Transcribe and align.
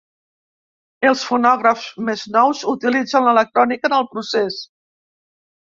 Els 1.09 1.25
fonògrafs 1.31 1.85
més 2.09 2.25
nous 2.39 2.65
utilitzen 2.75 3.29
l'electrònica 3.29 3.91
en 3.93 3.99
el 4.01 4.13
procés. 4.17 4.63